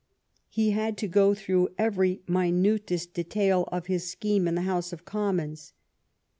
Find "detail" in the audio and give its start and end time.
3.13-3.69